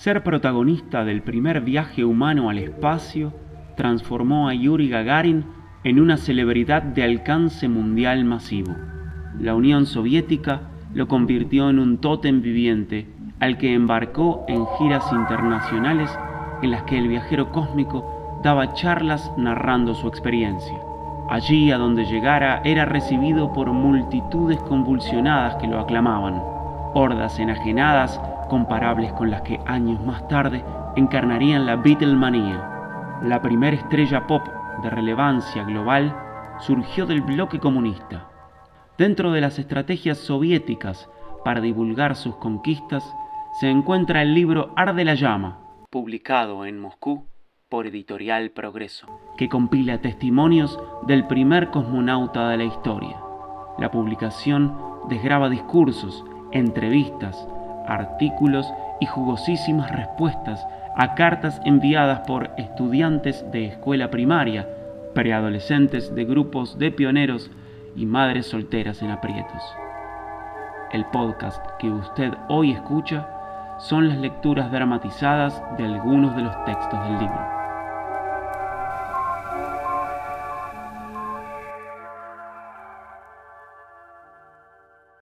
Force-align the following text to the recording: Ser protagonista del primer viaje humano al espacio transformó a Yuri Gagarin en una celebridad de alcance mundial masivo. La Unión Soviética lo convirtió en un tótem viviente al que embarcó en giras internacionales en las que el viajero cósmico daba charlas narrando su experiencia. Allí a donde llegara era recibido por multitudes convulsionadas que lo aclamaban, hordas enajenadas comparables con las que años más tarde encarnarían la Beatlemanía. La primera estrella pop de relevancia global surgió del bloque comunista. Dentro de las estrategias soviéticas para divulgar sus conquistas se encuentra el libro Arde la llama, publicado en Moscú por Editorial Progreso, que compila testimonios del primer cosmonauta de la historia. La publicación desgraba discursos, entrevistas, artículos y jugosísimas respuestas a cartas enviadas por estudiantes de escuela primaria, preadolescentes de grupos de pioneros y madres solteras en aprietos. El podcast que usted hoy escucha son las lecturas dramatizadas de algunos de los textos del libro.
Ser 0.00 0.22
protagonista 0.22 1.04
del 1.04 1.20
primer 1.20 1.60
viaje 1.60 2.06
humano 2.06 2.48
al 2.48 2.56
espacio 2.56 3.34
transformó 3.76 4.48
a 4.48 4.54
Yuri 4.54 4.88
Gagarin 4.88 5.44
en 5.84 6.00
una 6.00 6.16
celebridad 6.16 6.80
de 6.80 7.02
alcance 7.02 7.68
mundial 7.68 8.24
masivo. 8.24 8.74
La 9.38 9.54
Unión 9.54 9.84
Soviética 9.84 10.62
lo 10.94 11.06
convirtió 11.06 11.68
en 11.68 11.78
un 11.78 11.98
tótem 11.98 12.40
viviente 12.40 13.08
al 13.40 13.58
que 13.58 13.74
embarcó 13.74 14.46
en 14.48 14.64
giras 14.78 15.04
internacionales 15.12 16.10
en 16.62 16.70
las 16.70 16.84
que 16.84 16.96
el 16.96 17.06
viajero 17.06 17.52
cósmico 17.52 18.40
daba 18.42 18.72
charlas 18.72 19.30
narrando 19.36 19.94
su 19.94 20.08
experiencia. 20.08 20.78
Allí 21.28 21.72
a 21.72 21.76
donde 21.76 22.06
llegara 22.06 22.62
era 22.64 22.86
recibido 22.86 23.52
por 23.52 23.70
multitudes 23.70 24.60
convulsionadas 24.60 25.56
que 25.56 25.66
lo 25.66 25.78
aclamaban, 25.78 26.40
hordas 26.94 27.38
enajenadas 27.38 28.20
comparables 28.48 29.12
con 29.12 29.30
las 29.30 29.42
que 29.42 29.60
años 29.66 30.04
más 30.04 30.26
tarde 30.28 30.64
encarnarían 30.96 31.66
la 31.66 31.76
Beatlemanía. 31.76 33.18
La 33.22 33.40
primera 33.40 33.76
estrella 33.76 34.26
pop 34.26 34.46
de 34.82 34.90
relevancia 34.90 35.62
global 35.64 36.14
surgió 36.58 37.06
del 37.06 37.22
bloque 37.22 37.58
comunista. 37.58 38.28
Dentro 38.98 39.32
de 39.32 39.40
las 39.40 39.58
estrategias 39.58 40.18
soviéticas 40.18 41.08
para 41.44 41.60
divulgar 41.60 42.16
sus 42.16 42.36
conquistas 42.36 43.04
se 43.60 43.68
encuentra 43.68 44.22
el 44.22 44.34
libro 44.34 44.72
Arde 44.76 45.04
la 45.04 45.14
llama, 45.14 45.58
publicado 45.90 46.66
en 46.66 46.78
Moscú 46.78 47.26
por 47.68 47.86
Editorial 47.86 48.50
Progreso, 48.50 49.06
que 49.36 49.48
compila 49.48 50.00
testimonios 50.00 50.78
del 51.06 51.26
primer 51.26 51.70
cosmonauta 51.70 52.48
de 52.48 52.56
la 52.58 52.64
historia. 52.64 53.16
La 53.78 53.90
publicación 53.90 54.76
desgraba 55.08 55.48
discursos, 55.48 56.24
entrevistas, 56.52 57.46
artículos 57.86 58.72
y 59.00 59.06
jugosísimas 59.06 59.90
respuestas 59.90 60.66
a 60.96 61.14
cartas 61.14 61.60
enviadas 61.64 62.20
por 62.26 62.50
estudiantes 62.56 63.44
de 63.52 63.66
escuela 63.66 64.10
primaria, 64.10 64.68
preadolescentes 65.14 66.14
de 66.14 66.24
grupos 66.24 66.78
de 66.78 66.90
pioneros 66.90 67.50
y 67.96 68.06
madres 68.06 68.46
solteras 68.46 69.02
en 69.02 69.10
aprietos. 69.10 69.62
El 70.92 71.04
podcast 71.06 71.64
que 71.78 71.88
usted 71.90 72.32
hoy 72.48 72.72
escucha 72.72 73.28
son 73.78 74.08
las 74.08 74.18
lecturas 74.18 74.70
dramatizadas 74.70 75.62
de 75.78 75.84
algunos 75.84 76.36
de 76.36 76.42
los 76.42 76.64
textos 76.64 77.02
del 77.04 77.18
libro. 77.18 77.59